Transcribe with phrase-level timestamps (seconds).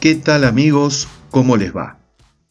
[0.00, 1.08] ¿Qué tal amigos?
[1.30, 2.00] ¿Cómo les va?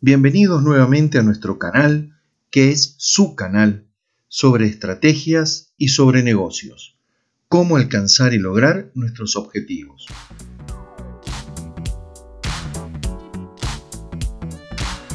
[0.01, 2.15] Bienvenidos nuevamente a nuestro canal,
[2.51, 3.87] que es su canal,
[4.27, 6.99] sobre estrategias y sobre negocios.
[7.47, 10.05] Cómo alcanzar y lograr nuestros objetivos.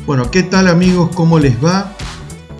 [0.05, 1.14] Bueno, ¿qué tal amigos?
[1.14, 1.96] ¿Cómo les va?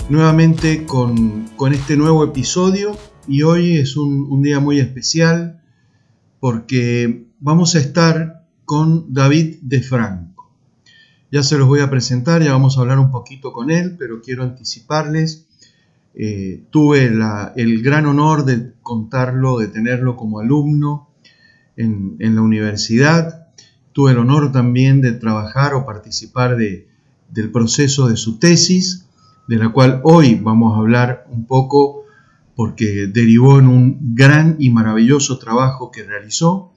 [0.09, 5.61] Nuevamente con, este nuevo episodio y hoy es un, un día muy especial
[6.39, 8.34] porque vamos a estar
[8.65, 10.53] con David de Franco.
[11.31, 14.21] Ya se los voy a presentar, ya vamos a hablar un poquito con él, pero
[14.23, 15.47] quiero anticiparles.
[16.15, 21.09] Eh, tuve el gran honor de contarlo, de tenerlo como alumno
[21.77, 23.49] en, la universidad.
[23.93, 26.89] Tuve el honor también de trabajar o participar de,
[27.31, 29.07] del proceso de su tesis,
[29.49, 32.05] de la cual hoy vamos a hablar un poco
[32.55, 36.74] porque derivó en un gran y maravilloso trabajo que realizó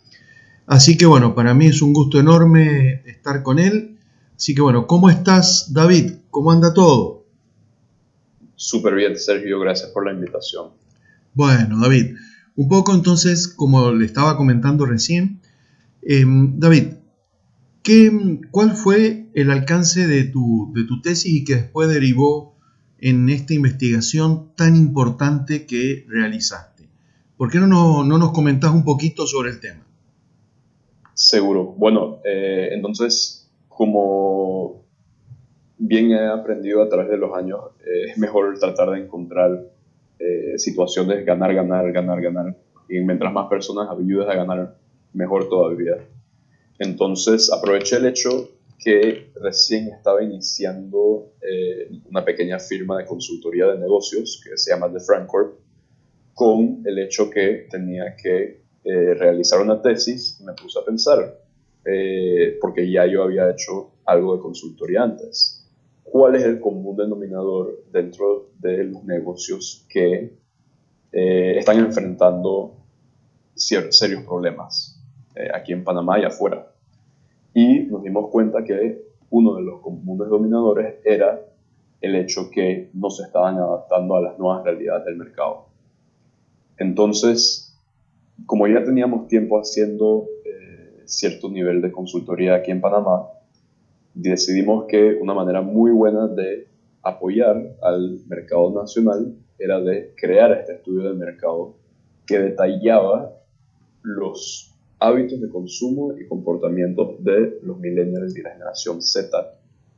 [0.68, 3.98] Así que bueno, para mí es un gusto enorme estar con él.
[4.36, 6.12] Así que bueno, ¿cómo estás David?
[6.30, 7.26] ¿Cómo anda todo?
[8.56, 10.72] Súper bien, Sergio, gracias por la invitación.
[11.34, 12.18] Bueno, David,
[12.58, 15.40] un poco entonces, como le estaba comentando recién,
[16.02, 16.96] em, David,
[17.81, 22.58] ¿qué, ¿cuál fue el alcance de tu, de tu tesis y que después derivó
[22.98, 26.90] en esta investigación tan importante que realizaste?
[27.38, 29.88] ¿Por qué no, no, no nos comentás un poquito sobre el tema?
[31.18, 31.73] Seguro.
[31.76, 34.84] Bueno, eh, entonces, como
[35.80, 39.64] bien he aprendido a través de los años, eh, es mejor tratar de encontrar
[40.20, 42.56] eh, situaciones ganar, ganar, ganar, ganar.
[42.88, 44.78] Y mientras más personas ayudes a ganar,
[45.14, 45.98] mejor todavía.
[46.78, 51.31] Entonces, aproveché el hecho que recién estaba iniciando
[52.12, 55.56] una pequeña firma de consultoría de negocios que se llama The Frank Corp,
[56.36, 61.40] con el hecho que tenía que eh, realizar una tesis, me puse a pensar,
[61.85, 65.66] eh, porque ya yo había hecho algo de consultoría antes.
[66.03, 70.38] ¿Cuál es el común denominador dentro de los negocios que
[71.12, 72.75] eh, están enfrentando
[73.56, 75.02] serios problemas
[75.53, 76.72] aquí en Panamá y afuera?
[77.53, 81.41] Y nos dimos cuenta que uno de los comunes denominadores era
[82.02, 85.66] el hecho que no se estaban adaptando a las nuevas realidades del mercado.
[86.78, 87.66] Entonces,
[88.46, 93.28] como ya teníamos tiempo haciendo eh, cierto nivel de consultoría aquí en Panamá,
[94.14, 96.68] decidimos que una manera muy buena de
[97.03, 101.76] apoyar al mercado nacional era de crear este estudio de mercado
[102.26, 103.34] que detallaba
[104.03, 109.30] los hábitos de consumo y comportamientos de los millennials y la generación Z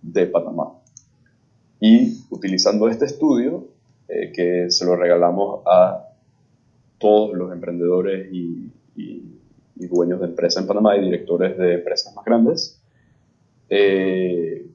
[0.02, 0.74] de Panamá.
[1.80, 3.70] Y utilizando este estudio,
[4.08, 6.09] eh, que se lo regalamos a
[7.00, 8.72] todos los emprendedores y,
[9.76, 12.80] dueños de empresas en Panamá y directores de empresas más grandes,
[13.70, 14.68] eh,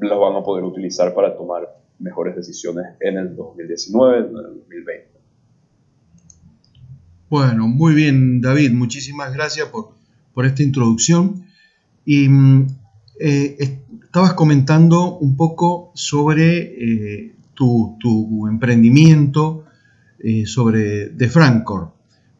[0.00, 1.68] los van a poder utilizar para tomar
[1.98, 5.14] mejores decisiones en el 2019, en el 2020.
[7.28, 9.90] Bueno, muy bien David, muchísimas gracias por,
[10.32, 11.44] por esta introducción.
[12.04, 12.66] Y mm,
[13.20, 19.63] eh, estabas comentando un poco sobre eh, tu, tu, emprendimiento
[20.26, 21.90] eh, sobre de Francor.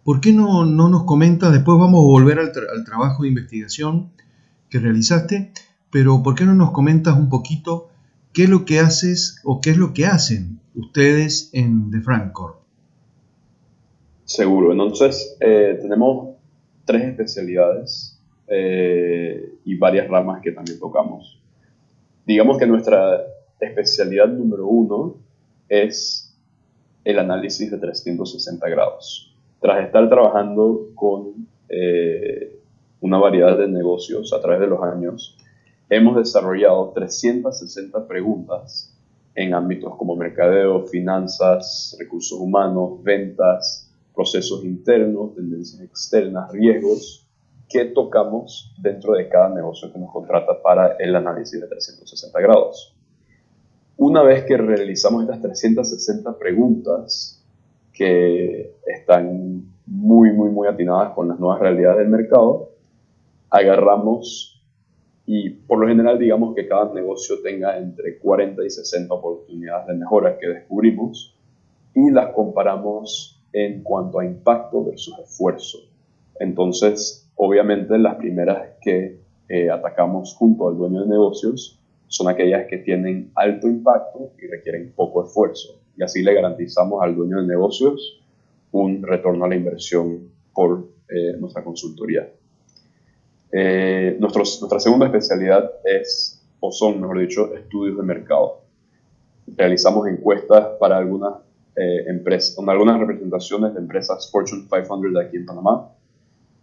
[0.05, 2.51] ¿Por qué no, no, nos comentas, después vamos a volver al,
[2.87, 4.11] trabajo de investigación
[4.71, 5.53] que realizaste,
[5.91, 7.91] pero ¿por qué no nos comentas un poquito
[8.33, 12.57] qué es lo que haces o qué es lo que hacen ustedes en de Francor?
[14.25, 16.37] Seguro, entonces eh, tenemos
[16.87, 18.19] tres especialidades
[18.49, 21.39] eh, y varias ramas que también tocamos.
[22.27, 23.21] Digamos que nuestra
[23.61, 25.17] especialidad número uno
[25.69, 26.24] es
[27.05, 29.35] el análisis de 360 grados.
[29.61, 32.61] Tras estar trabajando con eh,
[33.01, 35.39] una variedad de negocios a través de los años,
[35.91, 38.99] hemos desarrollado 360 preguntas
[39.35, 47.29] en ámbitos como mercadeo, finanzas, recursos humanos, ventas, procesos internos, tendencias externas, riesgos,
[47.69, 52.94] que tocamos dentro de cada negocio que nos contrata para el análisis de 360 grados.
[53.97, 57.45] Una vez que realizamos estas 360 preguntas
[57.93, 62.71] que están muy, muy, muy atinadas con las nuevas realidades del mercado,
[63.51, 64.63] agarramos
[65.27, 69.95] y por lo general digamos que cada negocio tenga entre 40 y 60 oportunidades de
[69.95, 71.39] mejora que descubrimos
[71.95, 75.79] y las comparamos en cuanto a impacto versus esfuerzo.
[76.41, 81.81] Entonces, obviamente las primeras que eh, atacamos junto al dueño de negocios
[82.15, 85.81] son aquellas que tienen alto impacto y requieren poco esfuerzo.
[85.97, 88.23] Y así le garantizamos al dueño de negocios
[88.71, 92.29] un retorno a la inversión por eh, nuestra consultoría.
[93.51, 98.61] Eh, nuestra segunda especialidad es, o son, mejor dicho, estudios de mercado.
[99.49, 101.35] Realizamos encuestas para algunas
[101.77, 102.07] eh,
[102.55, 105.91] con algunas representaciones de empresas Fortune 500 aquí en Panamá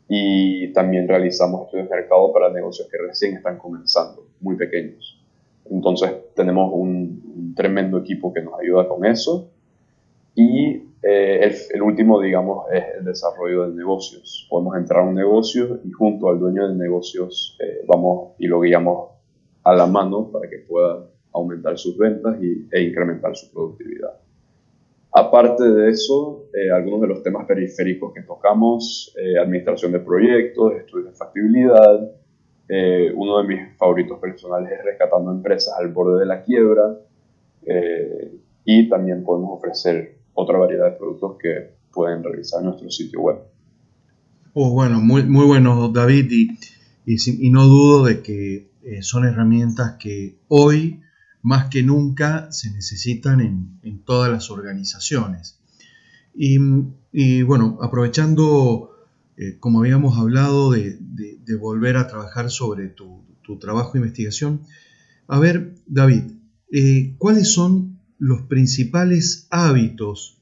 [0.08, 5.21] y también realizamos estudios de mercado para negocios que recién están comenzando, muy pequeños.
[5.72, 9.50] Entonces tenemos un, tremendo equipo que nos ayuda con eso.
[10.36, 14.48] Y eh, el, último, digamos, es el desarrollo de negocios.
[14.50, 18.62] Podemos entrar a un negocio y junto al dueño de negocios eh, vamos y lo
[18.62, 19.12] guiamos
[19.64, 24.14] a la mano para que pueda aumentar sus ventas y, e incrementar su productividad.
[25.14, 31.12] Aparte de eso, eh, algunos de los temas periféricos que tocamos, administración de proyectos, estudios
[31.12, 32.12] de factibilidad,
[32.74, 36.96] eh, uno de mis favoritos personales es Rescatando Empresas al borde de la quiebra.
[37.64, 43.40] Eh, y también podemos ofrecer otra variedad de productos que pueden revisar nuestro sitio web.
[44.54, 46.32] Oh, bueno, muy, muy bueno, David.
[46.32, 51.02] Y, y, no dudo de que eh, son herramientas que hoy,
[51.42, 55.60] más que nunca, se necesitan en, en todas las organizaciones.
[56.34, 56.58] Y,
[57.12, 58.91] y bueno, aprovechando
[59.42, 61.00] eh, como habíamos hablado de,
[61.60, 63.26] volver a trabajar sobre tu,
[63.60, 64.62] trabajo de investigación.
[65.28, 66.24] A ver, David,
[66.72, 70.38] eh, ¿cuáles son los principales hábitos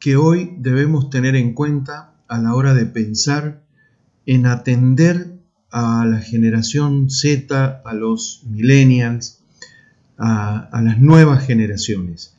[0.00, 3.64] que hoy debemos tener en cuenta a la hora de pensar
[4.26, 5.38] en atender
[5.70, 9.44] a la generación Z, a los millennials,
[10.18, 12.34] a, las nuevas generaciones?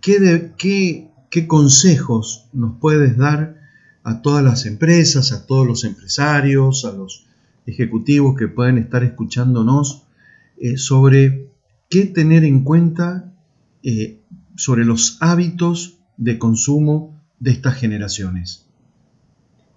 [0.00, 0.54] ¿Qué,
[1.30, 3.63] ¿Qué consejos nos puedes dar
[4.04, 7.26] a todas las empresas, a todos los empresarios, a los
[7.66, 10.06] ejecutivos que pueden estar escuchándonos
[10.58, 11.48] eh, sobre
[11.88, 13.32] qué tener en cuenta
[13.82, 14.20] eh,
[14.56, 18.68] sobre los hábitos de consumo de estas generaciones.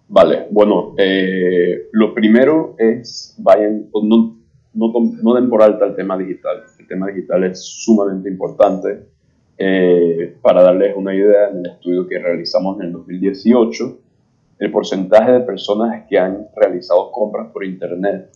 [0.09, 4.37] Vale, bueno, eh, lo primero es, vayan, no,
[4.73, 4.93] no,
[5.23, 6.63] no, den por alta el tema digital.
[6.77, 9.07] El tema digital es sumamente importante.
[10.41, 13.99] para darles una idea, en el estudio que realizamos en el 2018,
[14.59, 18.31] el porcentaje de personas que han realizado compras por Internet,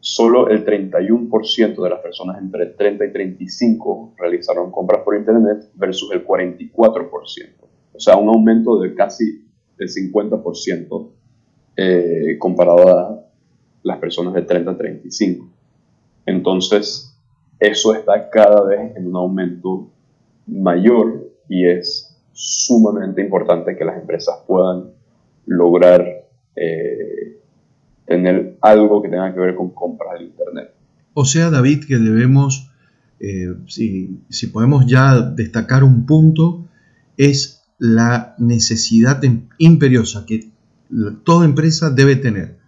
[0.00, 6.10] solo el 31% de las personas entre 30 y 35 realizaron compras por Internet versus
[6.12, 6.70] el 44%.
[7.92, 9.46] O sea, un aumento de casi
[9.78, 11.10] el 50%
[11.76, 13.24] eh, comparado a
[13.82, 15.48] las personas de 30 a 35.
[16.26, 17.18] Entonces,
[17.58, 19.90] eso está cada vez en un aumento
[20.46, 24.99] mayor y es sumamente importante que las empresas puedan
[25.50, 26.06] lograr
[26.54, 27.40] eh,
[28.06, 30.72] tener algo que tenga que ver con compras del Internet.
[31.12, 32.70] O sea, David, que debemos,
[33.18, 36.68] eh, si, si, podemos ya destacar un punto,
[37.16, 39.20] es la necesidad
[39.58, 40.50] imperiosa que
[41.24, 42.58] toda empresa debe tener.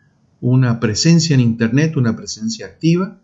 [0.41, 3.21] Una presencia en Internet, una presencia activa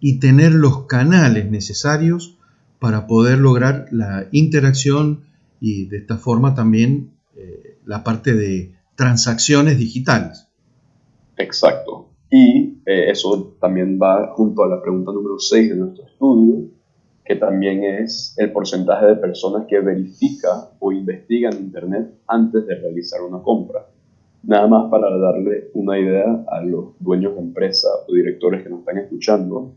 [0.00, 2.36] y tener los canales necesarios
[2.80, 5.20] para poder lograr la interacción
[5.60, 10.48] y de esta forma también eh, la parte de transacciones digitales.
[11.36, 12.10] Exacto.
[12.30, 16.68] Y eh, eso también va junto a la pregunta número 6 de nuestro estudio,
[17.24, 22.74] que también es el porcentaje de personas que verifica o investiga en Internet antes de
[22.74, 23.86] realizar una compra.
[24.42, 28.80] Nada más para darle una idea a los dueños de empresa o directores que nos
[28.80, 29.74] están escuchando,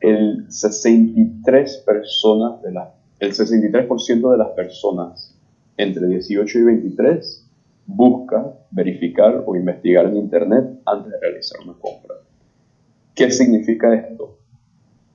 [0.00, 2.70] el 63 personas de
[3.20, 5.38] el 63% de las personas
[5.76, 7.41] entre 18 y 23
[7.94, 12.14] busca verificar o investigar en Internet antes de realizar una compra.
[13.14, 14.38] ¿Qué significa esto?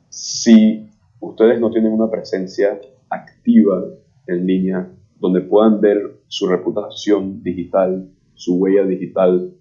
[0.09, 2.79] Si ustedes no tienen una presencia
[3.09, 3.83] activa
[4.27, 9.53] en línea donde puedan ver su reputación digital, su huella digital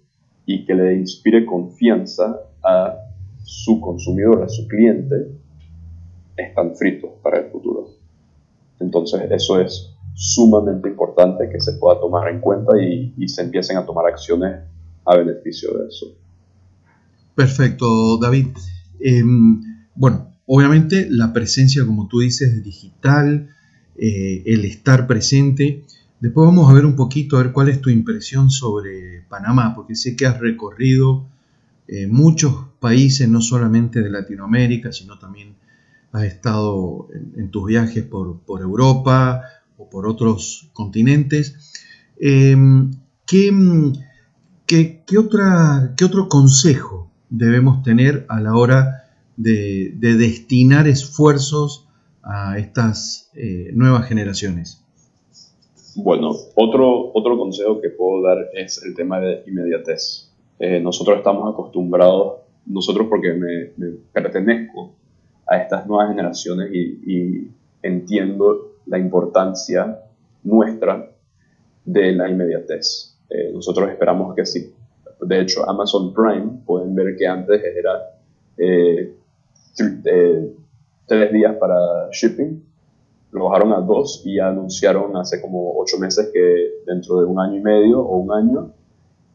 [0.45, 2.95] y que le inspire confianza a
[3.43, 5.31] su consumidor, a su cliente,
[6.35, 7.87] están fritos para el futuro.
[8.79, 13.85] Entonces eso es sumamente importante que se pueda tomar en cuenta y, se empiecen a
[13.85, 14.61] tomar acciones
[15.05, 16.07] a beneficio de eso.
[17.35, 18.47] Perfecto, David.
[18.99, 19.61] Em,
[19.93, 23.49] bueno, obviamente la presencia, como tú dices, digital,
[23.95, 25.85] eh, el estar presente.
[26.19, 29.93] Después vamos a ver un poquito, a ver cuál es tu impresión sobre Panamá, porque
[29.93, 31.27] sé que has recorrido
[31.87, 35.55] eh, muchos países, no solamente de Latinoamérica, sino también
[36.11, 39.43] has estado en, tus viajes por, por Europa,
[39.77, 41.73] o por otros continentes.
[42.19, 42.91] Em,
[43.25, 43.51] ¿qué,
[44.65, 49.05] qué, otra, ¿Qué otro consejo debemos tener a la hora
[49.35, 51.87] de, destinar esfuerzos
[52.23, 54.83] a estas eh, nuevas generaciones?
[55.95, 60.31] Bueno, otro, otro consejo que puedo dar es el tema de inmediatez.
[60.59, 64.93] Eh, nosotros estamos acostumbrados, nosotros porque me, pertenezco
[65.47, 67.47] a estas nuevas generaciones y,
[67.83, 69.99] entiendo la importancia
[70.43, 71.09] nuestra
[71.85, 73.17] de la inmediatez.
[73.29, 74.73] Eh, nosotros esperamos que sí.
[75.21, 78.19] De hecho, Amazon Prime, pueden ver que antes era
[78.57, 79.13] eh,
[81.05, 82.63] tres días para shipping,
[83.31, 87.57] lo bajaron a dos y anunciaron hace como ocho meses que dentro de un año
[87.57, 88.71] y medio o un año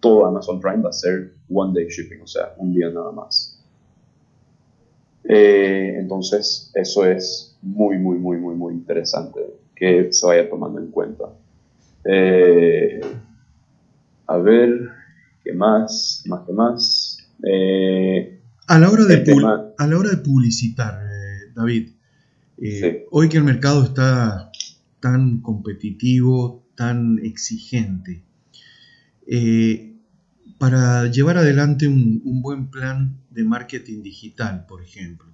[0.02, 3.62] todo Amazon Prime va a ser one day shipping, o sea, un día nada más.
[5.25, 9.40] Eh, entonces, eso es muy, muy, muy, muy, muy interesante
[9.75, 11.25] que se vaya tomando en cuenta.
[12.04, 13.00] Eh,
[14.26, 14.90] a ver,
[15.45, 16.23] ¿qué más?
[16.26, 17.19] ¿Más qué más?
[17.45, 19.25] Eh, a, la hora de
[19.78, 21.00] a la hora de publicitar,
[21.54, 21.90] David,
[23.11, 24.50] hoy que el mercado está
[25.00, 28.23] tan competitivo, tan exigente,
[30.62, 35.31] para llevar adelante un, buen plan de marketing digital, por ejemplo.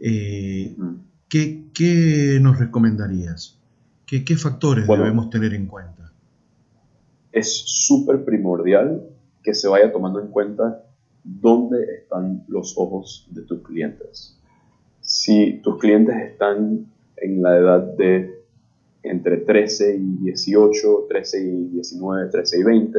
[0.00, 0.76] Eh,
[1.28, 3.58] ¿qué, nos recomendarías?
[4.06, 6.12] ¿Qué, factores debemos tener en cuenta?
[7.32, 9.02] Es súper primordial
[9.42, 10.84] que se vaya tomando en cuenta
[11.22, 14.38] dónde están los ojos de tus clientes.
[15.00, 16.86] Si tus clientes están
[17.16, 18.36] en la edad de
[19.02, 22.98] entre 13 y 18, 13 y 19, 13 y 20,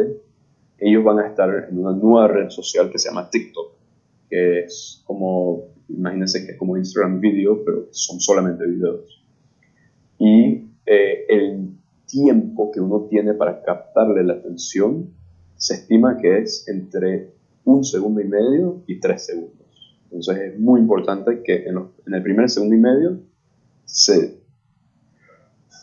[0.79, 3.73] ellos van a estar en una nueva red social que se llama TikTok,
[4.29, 9.23] que es como, imagínense que es como Instagram Video, pero son solamente videos.
[10.19, 11.69] Y eh, el
[12.05, 15.09] tiempo que uno tiene para captarle la atención
[15.55, 17.31] se estima que es entre
[17.65, 19.67] un segundo y medio y tres segundos.
[20.05, 23.19] Entonces es muy importante que en, el primer segundo y medio
[23.85, 24.39] se,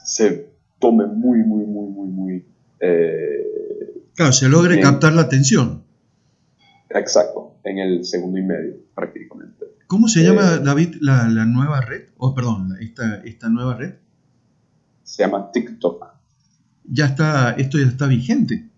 [0.04, 2.44] se tome muy, muy, muy, muy, muy
[2.80, 3.44] eh,
[4.14, 5.82] Claro, se logre captar la atención.
[6.88, 9.53] Exacto, en el segundo y medio, prácticamente.
[9.94, 12.08] ¿Cómo se llama, eh, David, la, nueva red?
[12.16, 13.94] O oh, perdón, esta, esta nueva red.
[15.04, 16.04] Se llama TikTok.
[16.84, 18.70] Ya está, esto ya está vigente.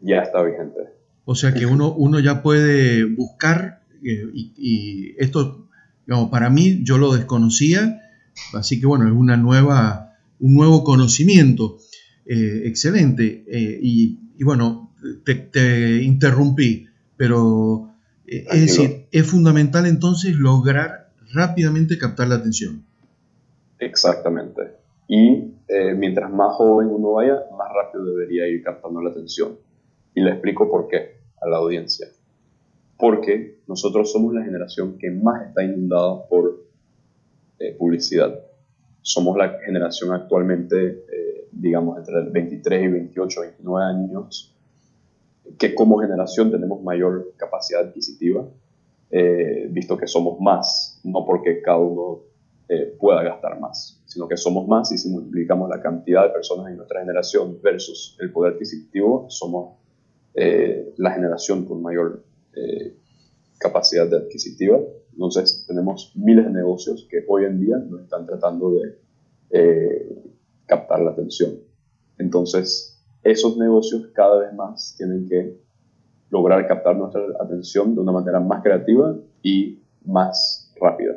[0.00, 0.78] Ya está vigente.
[1.24, 5.68] O sea que uno, uno ya puede buscar, eh, y, esto,
[6.06, 8.00] digamos, para mí yo lo desconocía,
[8.54, 11.78] así que bueno, es una nueva, un nuevo conocimiento.
[12.24, 13.44] Eh, excelente.
[13.82, 14.92] y y bueno,
[15.24, 16.86] te, interrumpí,
[17.16, 17.95] pero
[18.26, 22.84] eh, es decir, es fundamental entonces lograr rápidamente captar la atención.
[23.78, 24.62] Exactamente.
[25.08, 29.56] Y eh, mientras más joven uno vaya, más rápido debería ir captando la atención.
[30.14, 32.08] Y le explico por qué a la audiencia.
[32.98, 36.64] Porque nosotros somos la generación que más está inundada por
[37.58, 38.40] eh, publicidad.
[39.02, 41.04] Somos la generación actualmente
[41.56, 44.55] digamos, entre 23 y 28, 29 años,
[45.58, 48.46] que como generación tenemos mayor capacidad adquisitiva,
[49.10, 52.22] eh, visto que somos más, no porque cada uno
[52.68, 56.68] eh, pueda gastar más, sino que somos más y si multiplicamos la cantidad de personas
[56.68, 59.78] en nuestra generación versus el poder adquisitivo, somos
[60.34, 62.24] eh, la generación con mayor
[63.58, 64.78] capacidad adquisitiva.
[65.12, 68.96] Entonces tenemos miles de negocios que hoy en día nos están tratando de
[70.64, 71.58] captar la atención.
[72.18, 72.95] Entonces,
[73.30, 75.58] esos negocios cada vez más tienen que
[76.30, 81.16] lograr captar nuestra atención de una manera más creativa y más rápida.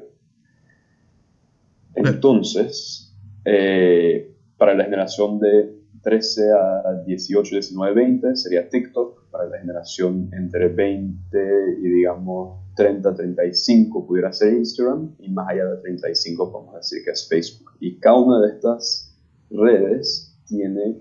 [1.95, 9.59] Entonces, eh, para la generación de 13 a 18, 19, 20 sería TikTok, para la
[9.59, 11.37] generación entre 20
[11.81, 17.11] y digamos 30, 35 pudiera ser Instagram y más allá de 35 podemos decir que
[17.11, 17.71] es Facebook.
[17.79, 19.15] Y cada una de estas
[19.49, 20.97] redes tiene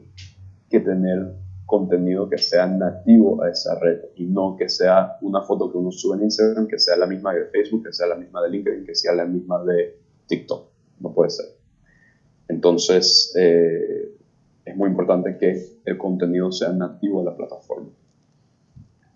[0.70, 1.34] que tener
[1.68, 5.92] contenido que sea nativo a esa red y no que sea una foto que uno
[5.92, 8.86] sube en Instagram, que sea la misma de Facebook, que sea la misma de LinkedIn,
[8.86, 10.70] que sea la misma de TikTok.
[11.00, 11.46] No puede ser.
[12.48, 14.16] Entonces, eh,
[14.64, 17.90] es muy importante que el contenido sea nativo a la plataforma.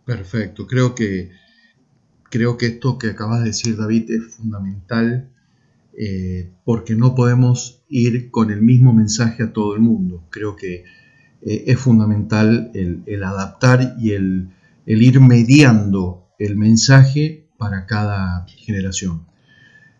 [0.04, 0.66] Perfecto.
[0.66, 1.30] Creo que,
[2.30, 5.30] creo que esto que acabas de decir, David, es fundamental
[5.94, 10.24] eh, porque no podemos ir con el mismo mensaje a todo el mundo.
[10.30, 10.84] Creo que
[11.44, 14.50] eh, es fundamental el, adaptar y el,
[14.86, 19.26] ir mediando el mensaje para cada generación.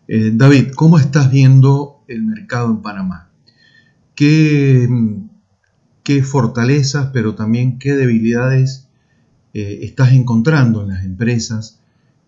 [0.09, 3.31] Eh, David, ¿cómo estás viendo el mercado en Panamá?
[4.15, 4.89] ¿Qué,
[6.03, 8.89] qué fortalezas, pero también qué debilidades
[9.55, 11.81] estás encontrando en las empresas?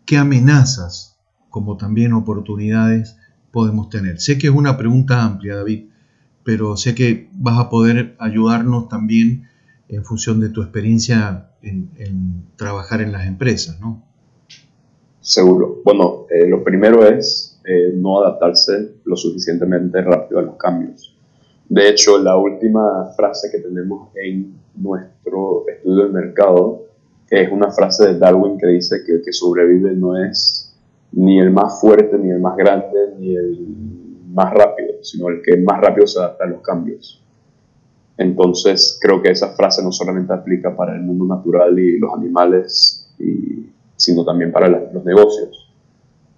[0.05, 1.17] ¿Qué amenazas,
[1.51, 3.17] como también oportunidades,
[3.51, 4.21] podemos tener?
[4.21, 5.87] Sé que es una pregunta amplia, David,
[6.45, 9.49] pero sé que vas a poder ayudarnos también
[9.89, 14.03] en función de tu experiencia en, trabajar en las empresas, ¿no?
[15.21, 15.81] Seguro.
[15.85, 21.17] Bueno, eh, lo primero es eh, no adaptarse lo suficientemente rápido a los cambios.
[21.69, 26.83] De hecho, la última frase que tenemos en nuestro estudio del mercado
[27.31, 30.75] es una frase de Darwin que dice que el que sobrevive no es
[31.13, 33.59] ni el más fuerte, ni el más grande, ni el
[34.35, 37.23] más rápido, sino el que más rápido se adapta a los cambios.
[38.19, 43.13] Entonces creo que esa frase no solamente aplica para el mundo natural y los animales,
[43.97, 45.73] sino también para los negocios.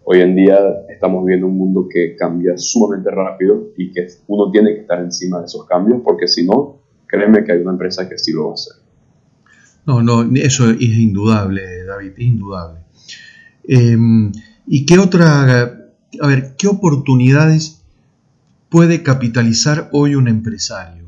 [0.04, 4.74] Hoy en día estamos viendo un mundo que cambia sumamente rápido y que uno tiene
[4.74, 8.16] que estar encima de esos cambios porque si no, créeme que hay una empresa que
[8.18, 8.74] sí lo va a hacer.
[9.84, 12.80] No, no, eso es indudable, David, indudable.
[13.64, 14.32] Em,
[14.66, 15.62] ¿Y qué otra,
[16.20, 17.75] a ver, qué oportunidades
[18.68, 21.06] puede capitalizar hoy un empresario?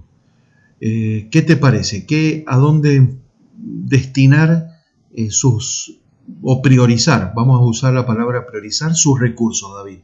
[0.81, 2.07] Eh, ¿Qué te parece?
[2.07, 3.09] ¿Qué, ¿A dónde
[3.57, 4.69] destinar
[5.15, 6.01] eh, sus,
[6.43, 9.99] o priorizar, vamos a usar la palabra priorizar, sus recursos, David?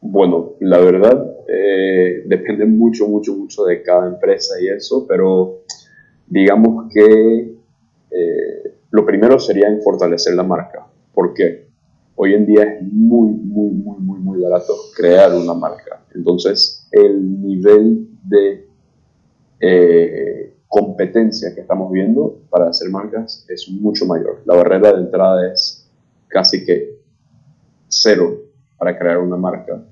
[0.00, 5.62] Bueno, la verdad eh, depende mucho, mucho, mucho de cada empresa y eso, pero
[6.26, 7.52] digamos que
[8.90, 10.86] lo primero sería en fortalecer la marca.
[11.14, 11.66] ¿Por qué?
[12.14, 16.02] Hoy en día es muy, muy, muy, muy, muy barato crear una marca.
[16.14, 18.66] Entonces, el nivel de
[19.60, 24.40] eh, competencia que estamos viendo para hacer marcas es mucho mayor.
[24.46, 25.86] La barrera de entrada es
[26.28, 26.98] casi que
[27.88, 28.40] cero
[28.78, 29.84] para crear una marca.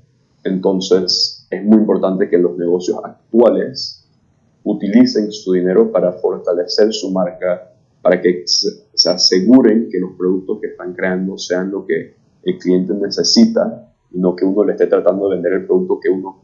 [0.42, 4.08] Entonces es muy importante que los negocios actuales
[4.64, 10.68] utilicen su dinero para fortalecer su marca, para que se aseguren que los productos que
[10.68, 15.28] están creando sean lo que el cliente necesita y no que uno le esté tratando
[15.28, 16.42] de vender el producto que uno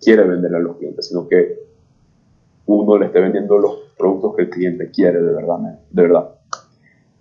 [0.00, 1.64] quiere vender a los clientes, sino que
[2.66, 5.80] uno le esté vendiendo los productos que el cliente quiere de verdad.
[5.90, 6.30] De verdad.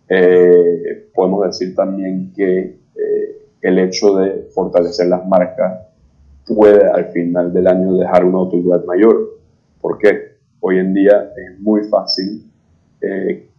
[0.10, 2.60] Eh, podemos decir también que
[2.96, 5.88] eh, el hecho de fortalecer las marcas
[6.46, 9.40] puede al final del año dejar una utilidad mayor.
[9.82, 10.34] porque
[10.66, 12.50] Hoy en día es muy fácil
[13.02, 13.50] eh,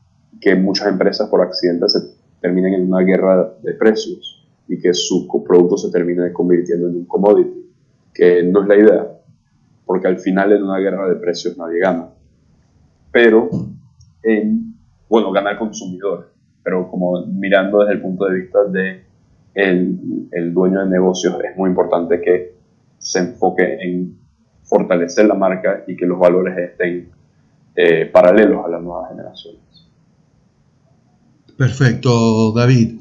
[0.40, 1.98] que muchas empresas por accidente se
[2.40, 7.04] terminen en una guerra de precios y que su producto se termine convirtiendo en un
[7.04, 7.70] commodity,
[8.12, 9.14] que no es la idea
[9.86, 12.08] porque al final en una guerra de precios nadie gana.
[13.12, 13.48] Pero
[14.22, 14.74] en,
[15.08, 19.04] bueno, gana el consumidor, pero como mirando desde el punto de vista de
[19.54, 22.54] el, el dueño de negocios, es muy importante que
[22.98, 24.18] se enfoque en
[24.62, 27.10] fortalecer la marca y que los valores estén
[27.76, 29.60] eh, paralelos a las nuevas generaciones.
[31.56, 32.98] Perfecto, David.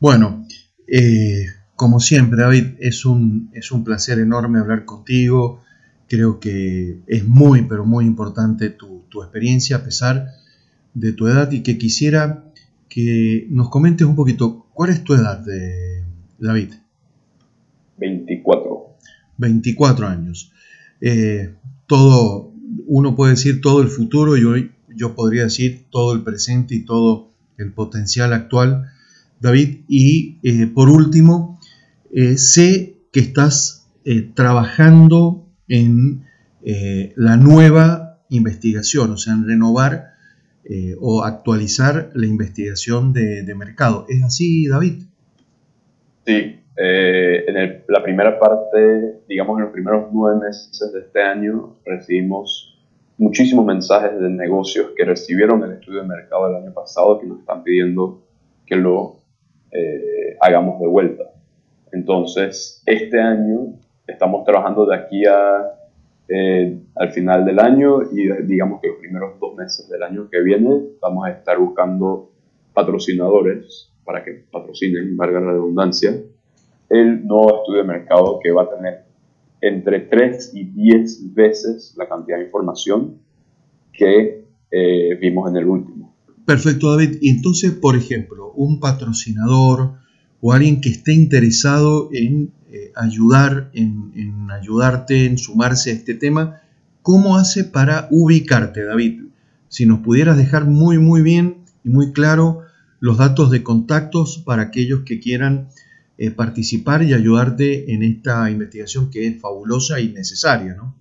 [0.00, 0.43] Bueno,
[0.86, 5.62] eh, como siempre, David, es un, es un placer enorme hablar contigo.
[6.08, 10.26] Creo que es muy, pero muy importante tu, experiencia a pesar
[10.92, 12.46] de tu edad y que quisiera
[12.88, 16.02] que nos comentes un poquito, ¿cuál es tu edad, de,
[16.40, 16.74] David?
[17.98, 18.96] 24.
[19.38, 20.52] 24 años.
[21.00, 21.54] Eh,
[21.86, 22.52] todo,
[22.86, 26.84] uno puede decir todo el futuro y hoy yo podría decir todo el presente y
[26.84, 28.90] todo el potencial actual,
[29.44, 29.84] David.
[29.88, 31.60] Y eh, por último,
[32.12, 33.80] eh, sé que estás
[34.34, 36.24] trabajando en
[36.66, 40.14] eh, la nueva investigación, o sea, en renovar
[40.64, 44.06] eh, o actualizar la investigación de, mercado.
[44.08, 45.02] ¿Es así, David?
[46.24, 51.76] Sí, eh, en la primera parte, digamos en los primeros nueve meses de este año,
[51.84, 52.82] recibimos
[53.18, 57.40] muchísimos mensajes de negocios que recibieron el estudio de mercado del año pasado que nos
[57.40, 58.22] están pidiendo
[58.64, 59.20] que lo
[60.40, 61.24] hagamos de vuelta.
[61.92, 63.74] Entonces, este año
[64.06, 65.74] estamos trabajando de aquí a,
[66.28, 70.40] eh, al final del año y digamos que los primeros dos meses del año que
[70.40, 72.30] viene vamos a estar buscando
[72.72, 76.14] patrocinadores para que patrocinen, valga la redundancia,
[76.88, 79.04] el nuevo estudio de mercado que va a tener
[79.60, 83.18] entre 3 y 10 veces la cantidad de información
[83.92, 85.93] que eh, vimos en el último.
[86.44, 87.18] Perfecto, David.
[87.20, 89.94] Y entonces, por ejemplo, un patrocinador
[90.40, 96.60] o alguien que esté interesado en eh, ayudar, en, ayudarte, en sumarse a este tema,
[97.02, 99.22] ¿cómo hace para ubicarte, David?
[99.68, 102.60] Si nos pudieras dejar muy, muy bien y muy claro
[103.00, 105.68] los datos de contactos para aquellos que quieran
[106.18, 110.94] eh, participar y ayudarte en esta investigación que es fabulosa y necesaria, ¿no?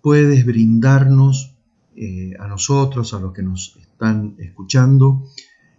[0.00, 1.54] puedes brindarnos
[1.94, 5.22] eh, a nosotros, a los que nos están escuchando.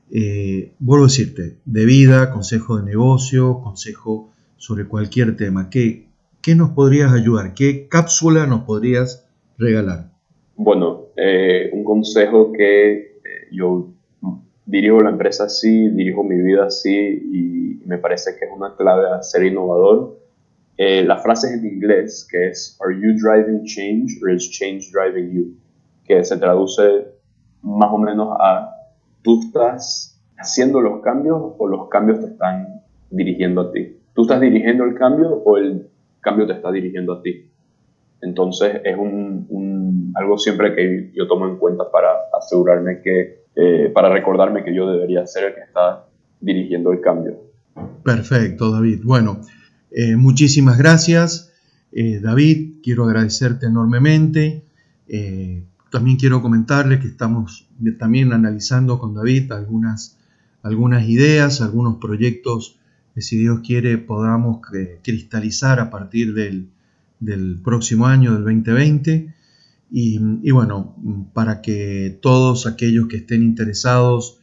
[0.09, 5.69] Eh, vuelvo a decirte, de vida, consejo de negocio, consejo sobre cualquier tema.
[5.69, 6.07] ¿Qué,
[6.41, 7.53] qué nos podrías ayudar?
[7.53, 10.11] ¿Qué cápsula nos podrías regalar?
[10.55, 13.11] Bueno, eh, un consejo que eh,
[13.51, 13.89] yo
[14.65, 19.07] dirijo la empresa así, dirijo mi vida así y me parece que es una clave
[19.09, 20.17] a ser innovador.
[20.77, 25.29] la frase es en inglés que es Are you driving change or is change driving
[25.33, 25.57] you?
[26.05, 27.13] Que se traduce
[27.63, 28.69] más o menos a
[29.23, 33.97] tú estás haciendo los cambios o los cambios te están dirigiendo a ti.
[34.13, 35.87] Tú estás dirigiendo el cambio o el
[36.19, 37.49] cambio te está dirigiendo a ti.
[38.21, 44.09] Entonces es un, algo siempre que yo tomo en cuenta para asegurarme que, eh, para
[44.09, 46.05] recordarme que yo debería ser el que está
[46.39, 47.37] dirigiendo el cambio.
[48.03, 49.01] Perfecto, David.
[49.03, 49.41] Bueno,
[49.91, 51.53] eh, muchísimas gracias.
[51.91, 54.63] Eh, David, quiero agradecerte enormemente.
[55.93, 57.67] También quiero comentarle que estamos
[57.99, 60.17] también analizando con David algunas,
[60.63, 62.79] algunas ideas, algunos proyectos
[63.13, 66.71] que si Dios quiere podamos eh, cristalizar a partir del,
[67.63, 69.35] próximo año, del 2020.
[69.91, 70.95] Y, bueno,
[71.31, 74.39] para que todos aquellos que estén interesados,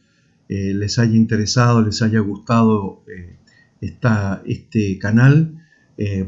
[0.47, 3.35] eh, les haya interesado, les haya gustado eh,
[4.45, 5.57] este canal,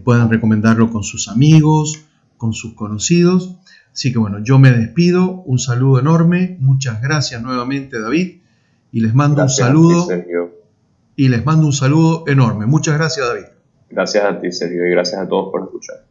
[0.04, 2.06] puedan recomendarlo con sus amigos,
[2.36, 3.58] con sus conocidos
[3.94, 8.40] Así que bueno, yo me despido, un saludo enorme, muchas gracias nuevamente David
[8.92, 10.08] y les mando un saludo.
[11.16, 12.66] y les mando un saludo enorme.
[12.66, 13.46] Muchas gracias David.
[13.92, 16.06] Gracias a ti Sergio y gracias a todos por escuchar.